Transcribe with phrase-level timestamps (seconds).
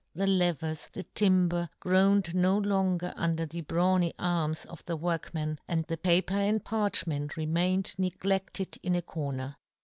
[0.15, 5.85] the levers, the timber, groaned no longer under the brawny arms of the workman, and
[5.85, 9.57] the paper and parchment remained neglefted in a corner.